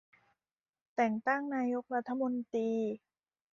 [0.95, 2.69] แต่งตั้งนายกรัฐมนตรี